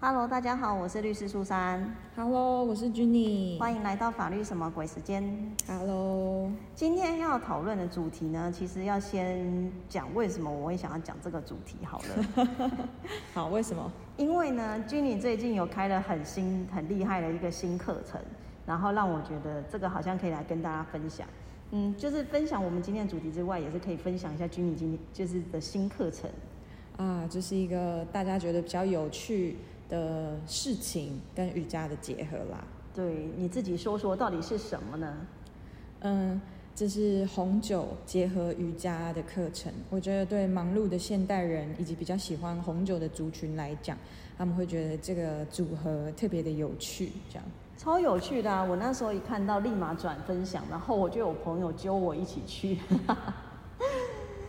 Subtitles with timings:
[0.00, 3.58] Hello，大家好，我是律师苏珊，Hello，我是 Jenny。
[3.58, 5.28] 欢迎来到法律什么鬼时间。
[5.66, 12.48] Hello，今天要讨论的主题呢，其实要先讲为什么我会想要讲这个主题好了。
[13.34, 13.90] 好，为什么？
[14.16, 18.20] 因为呢，Jenny 最近有开了很新、很厉害的一个新课程，
[18.64, 21.26] 然后让我觉得这个好像可以来跟大家分享。
[21.72, 26.30] 嗯，就是分享我们今天的主题之外，也是可以分享一下 Jenny 今天就是的新课程。
[26.98, 29.56] 啊，这是一个大家觉得比较有趣
[29.88, 32.64] 的事情，跟瑜伽的结合啦。
[32.94, 35.16] 对，你自己说说到底是什么呢？
[36.00, 36.40] 嗯，
[36.74, 39.72] 这是红酒结合瑜伽的课程。
[39.90, 43.96] 我觉得对忙碌的现代人以及比较喜欢红酒的族群来讲，
[44.36, 47.12] 他们会觉得这个组合特别的有趣。
[47.30, 47.44] 这样，
[47.76, 48.64] 超有趣的啊！
[48.64, 52.78] 我那时候一看到，立马转分享，然后我就有朋友揪我一起去，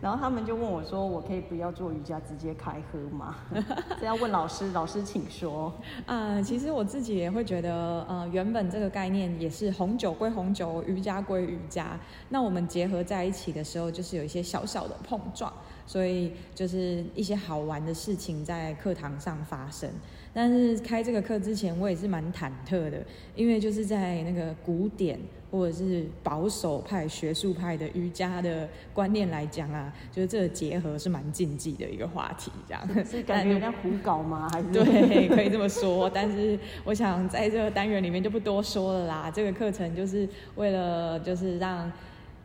[0.00, 3.36] 然后他们就问我说：“我可以不要做瑜伽，直接开喝吗？”
[4.00, 5.72] 这要问老师，老师请说。
[6.06, 12.00] 啊，其实我自己也会觉得，呃，原本这个概念也是红酒归红酒，瑜伽归瑜伽。
[12.30, 15.52] 那我们结合在一起的时候，就是有一些小小的碰撞，
[15.86, 19.90] 所以就是一些好玩的事情在课堂上发生。
[20.32, 25.18] 但是开这个课之前，我也是蛮忐忑的，因为就是在那个古典
[25.50, 34.48] 或者是保守派、学术派的瑜伽的观念来讲啊，就是这个结合是蛮禁忌的一个话题，这样 是感觉有点胡搞吗？
[34.52, 36.08] 还是对，可以这么说。
[36.08, 39.32] 但是我想在这个单元里面就不多说了啦。
[39.34, 41.90] 这个课程就是为了就是让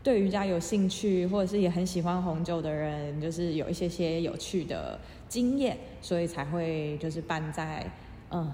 [0.06, 7.92] 对瑜伽有兴趣，或者是也很喜欢红酒的人，就是有一些些有趣的经验，所以才会就是办在
[8.30, 8.52] 嗯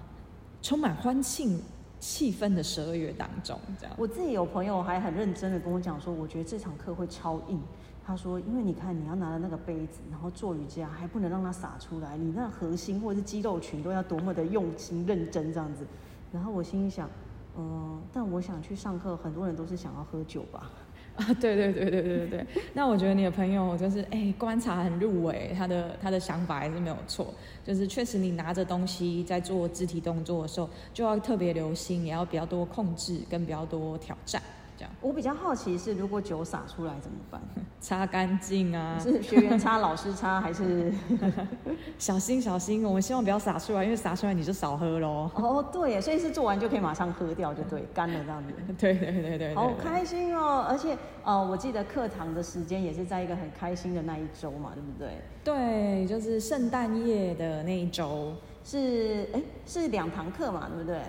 [0.61, 1.61] 充满欢庆
[1.99, 3.93] 气氛的十二月当中，这样。
[3.97, 7.59] 我自己有朋友还很认真的跟我讲说，我觉得这场课会超硬。
[8.07, 15.85] 他说，因为你看你要拿着那个杯子，然后做瑜伽，还不能让它洒出来，你那核心或者是肌肉群都要多么的用心认真这样子。
[16.31, 17.09] 然后我心里想，
[17.57, 20.71] 嗯、但我想去上课，很多人都是想要喝酒吧。
[21.27, 22.45] 啊，对对对对对对对。
[22.73, 34.41] 那我觉得你的朋友就是哎，观察很入微，他的他的想法还是没有错，就是确实你拿着东西在做肢体动作的时候，就要特别留心，也要比较多控制跟比较多挑战，
[34.81, 37.39] 这样我比较好奇是，如果酒洒出来怎么办？
[37.79, 40.91] 擦干净啊， 是学员擦、老师擦，还是？
[41.99, 45.29] 小心小心，我们希望不要洒出来，因为洒出来你就少喝喽。
[45.35, 48.53] 哦，对耶，所以是做完就可以马上喝掉，就对，干了这样子。
[48.79, 50.65] 对对对对对，好开心哦！
[50.67, 55.21] 而且呃，我记得课堂的时间也是在一个很开心的那一周嘛，对不对？
[55.43, 60.99] 对，就是圣诞夜的那一周，是哎，是两堂课嘛，对不对？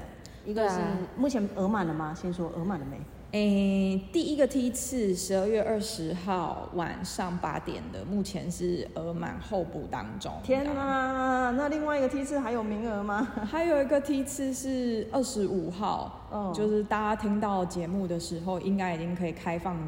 [0.44, 0.80] 一个是、
[1.16, 2.12] 目前额满了吗？
[2.12, 2.98] 先说额满了没？
[3.32, 10.30] 诶，第一个梯次十二月二十号晚上八点的，目前是额满候补当中。
[10.42, 10.62] 天！
[10.64, 13.26] 哪，那另外一个梯次还有名额吗？
[13.50, 19.78] 还有一个梯次是二十五号，嗯就是大家听到节目的时候，应该已经可以开放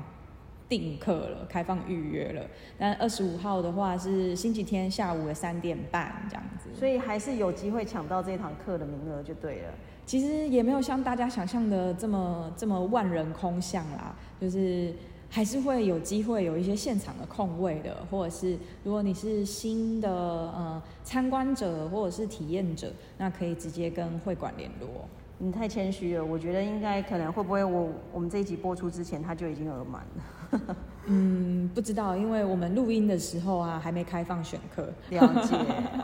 [0.66, 2.46] 订课了，开放预约了。
[2.78, 6.70] 但二十五号的话是星期天下午的三点半这样子。
[6.74, 9.74] 所以还是有机会抢到这堂课的名额就对了。
[10.06, 14.92] 其实也没有像大家想象的这么这么万人空巷啦，就是
[15.30, 24.88] 还是会有机会有一些现场的空位的，或者是如果你是新的呃参观者或者是体验者，那可以直接跟会馆联络。
[25.38, 30.76] 你太谦虚了，我觉得应该可能会不会我我们这一集播出之前他就已经额满了。
[31.06, 34.88] 嗯，不知道，因为我们录音的时候啊还没开放选课。
[35.10, 35.56] 了解，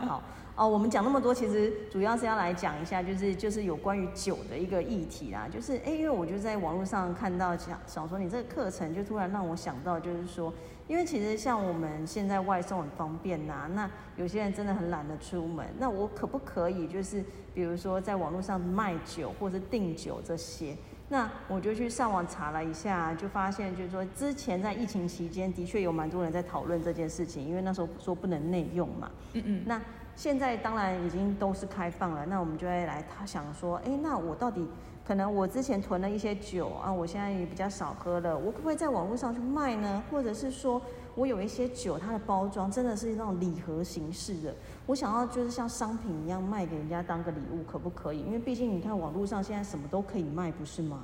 [0.07, 0.21] 好
[0.61, 0.69] 哦。
[0.69, 5.49] 我们讲那么多，其实主要是要来讲一下，就是就是有关于酒的一个议题啦。
[5.51, 10.53] 就是哎，因为我就在网络上看到想想说，你这个课程就突然让我想到，就是说，
[10.87, 20.77] 因为其实像我们现在外送很方便呐、那有些人真的很懒得出门，那我可不可以就是比如说在网络上卖酒或者订酒这些？
[21.13, 29.11] 那我就去上网查了一下，就发现就是说，之前在疫情期间的确有蛮多人在讨论这件事情，因为那时候说不能内用嘛。
[29.33, 29.83] 嗯嗯，那
[30.15, 34.69] 现在当然已经都是开放了，那我们就会来他想说，哎，那我到底
[35.05, 40.01] 可能我之前囤了一些酒啊，我现在也比较少喝了，我可不可以在网络上去卖呢？
[40.13, 40.81] 或者是说
[41.15, 44.55] 我有一些酒，它的包装真的是那种礼盒形式的，
[44.87, 48.21] 我想要就是像商品一样卖给人家当个礼物，可不可以？
[48.21, 51.01] 因为毕竟你看网络上现在什么都可以卖，不是吗？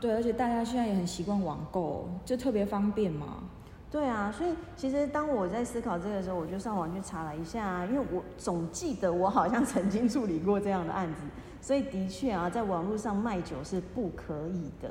[0.00, 3.44] 对，而且大家现在也很习惯网购，就特别方便嘛。
[3.90, 11.20] 对啊，所以其实当我在思考这个时候，我就上网去查了一下，因为我总记得我好像曾经处理过这样的案子，
[11.60, 14.90] 所以的确啊，在网络上卖酒是不可以的。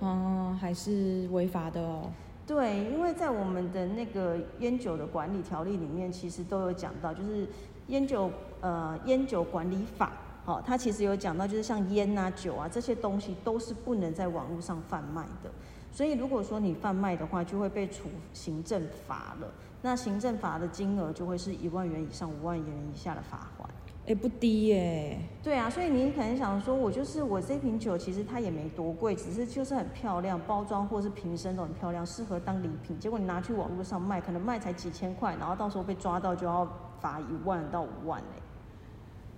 [0.00, 2.10] 嗯，还是违法的哦。
[2.50, 7.46] 对，因为在我们的那个烟酒的管理条例里面，其实都有讲到，就是
[7.86, 8.28] 烟酒
[8.60, 10.10] 呃烟酒管理法，
[10.44, 15.50] 好，它其实有讲到，就是像烟啊、酒啊这些东西都是不能在网络上贩卖的。
[15.92, 19.46] 所以如果说你贩卖的话，就会被处行政罚了。
[19.80, 23.70] 那行政罚的金额就会是一万元以上五万元以下的罚款。
[24.10, 25.16] 哎，不低耶。
[25.40, 32.98] 对啊，所以你可能想说，我就是我这瓶酒，其实它也没多贵，只是就是很漂亮，包装或是瓶身都很漂亮，适合当礼品。
[32.98, 36.66] 结果你拿去网络上卖，可能卖才几千块，然后到时候被抓到就要
[37.00, 38.42] 罚一万到五万哎。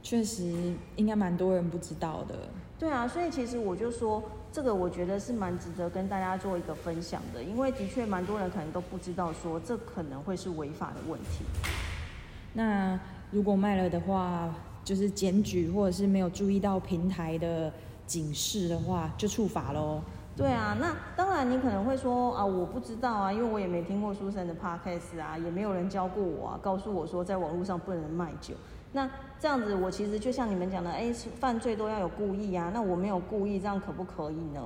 [0.02, 2.34] 确实，应该蛮多人不知道的。
[2.78, 11.44] 对啊，所以其实我就说，这个我觉得是蛮值得跟大家做一个分享的，因为的确蛮多人可能都不知道说这可能会是违法的问题。
[12.54, 12.98] 那
[13.32, 17.72] 如果卖了的话，就是检举或者是没有注意到平台的
[18.06, 20.00] 警示的话，就处罚喽。
[20.36, 28.54] 对啊，那当然你可能会说啊，我不知道啊，因为我也没听过书生的 podcast 啊，也没有人教过我啊，告诉我说在网络上不能卖酒。
[28.92, 29.08] 那
[29.40, 32.70] 这样子，我其实就像你们讲的，哎，犯罪都要有故意啊。
[32.72, 34.60] 那我没有故意，这样可不可以呢？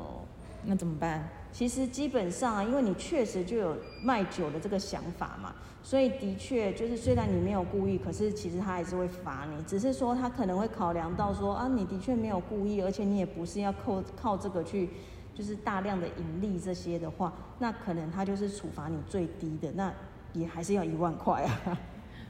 [0.65, 1.29] 那怎么办？
[1.57, 3.75] 其实基本上啊，因为你确实就有
[4.05, 9.65] 卖酒的这个想法嘛，所以的确就是虽然你没有故意，可是其实他还是会罚你。
[9.65, 14.91] 只是说他可能会考量到说啊，你的确没有故意，而且你也不是要靠靠这个去
[15.35, 19.91] 就是大量的盈利这些的话，那可能他就是处罚你最低的，那
[20.35, 21.79] 也还是要一万块啊。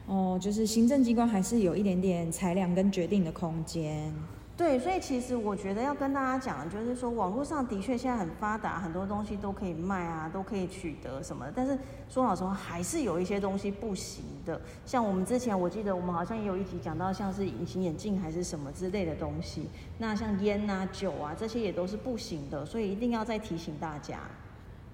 [0.07, 4.15] 哦，就是行政机关还是有一点点裁量跟决定的空间。
[4.57, 11.45] 对，所以其实我觉得要跟大家讲，就是说网络上的确现在很发达，很多东西都可以卖啊，都可以取得什么。
[11.55, 14.59] 但是说老实话，还是有一些东西不行的。
[14.87, 19.69] 像我们之前我记得我们好像也有一集讲到，像是隐形眼镜还是什么之类的东西。
[19.99, 24.21] 那像烟啊、酒啊这些也都是不行的，所以一定要再提醒大家。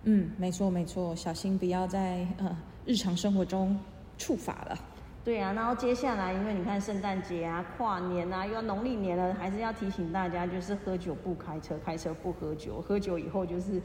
[0.03, 3.79] 嗯，没错没错，小心不要在呃日常生活中
[4.19, 4.76] 触法了。
[5.25, 13.81] 对啊，然后接下来，因为你看圣诞节啊、跨年啊，又要农历年了，还是要提醒大家，就是喝酒不开车，开车不喝酒，喝酒以后就是，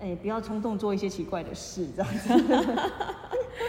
[0.00, 2.28] 哎，不要冲动做一些奇怪的事，这样子。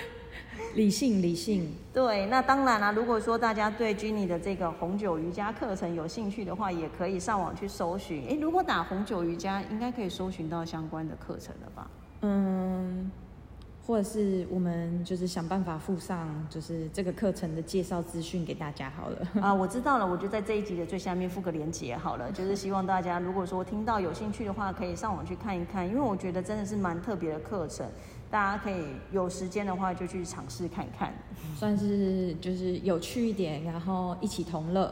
[0.73, 1.71] 理性，理性。
[1.93, 8.27] 对，那当然啦，如果说大家对 Jenny 的这个红酒瑜伽课程有兴趣的话，也可以上网去搜寻。
[8.27, 11.87] 哎，如果打红酒瑜伽，应该可以搜寻到相关的课程了吧？
[12.21, 13.11] 嗯。
[13.85, 19.27] 或者是我们就是想办法附上，就是这个课程的介绍资讯给大家好了。
[19.39, 27.87] 啊，我知道了，我就在这一集的最下面附个链接好了， 就是希望大家如果说听到有兴趣的话，可以上网去看一看，因为我觉得真的是蛮特别的课程，
[28.31, 31.13] 大家可以有时间的话就去尝试看看，
[31.55, 34.91] 算是就是有趣一点，然后一起同乐。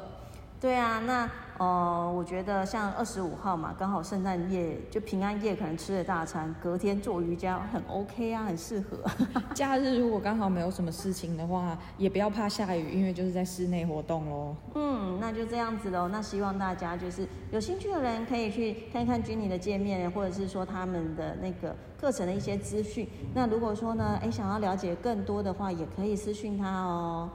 [0.64, 1.30] 对啊，那。
[1.60, 8.98] 哦，我觉得像二十五号嘛，刚好圣诞夜就平安夜，可能吃了大餐，隔天做瑜伽很 OK 啊，很适合。
[9.54, 14.56] 假日如果刚好没有什么事情的话，也不要怕下雨，因为就是在室内活动喽。
[14.74, 16.08] 嗯，那就这样子喽。
[16.08, 23.08] 那希望大家就是有兴趣的人可以去看看君尼的界面，或者是说他们的那个课程的一些资讯。
[23.36, 27.30] 那如果说呢，哎，想要了解更多的话，也可以私讯他哦。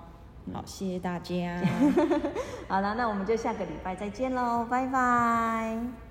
[0.53, 1.61] 好，谢谢大家。
[2.69, 6.08] 好了，那我们就下个礼拜再见喽，拜拜。